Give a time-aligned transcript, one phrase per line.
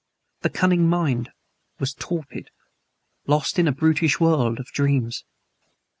[0.41, 1.29] The cunning mind
[1.77, 2.49] was torpid
[3.27, 5.25] lost in a brutish world of dreams.